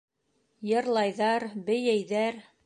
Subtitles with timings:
[0.69, 2.43] Йырлайҙар, бейейҙәр.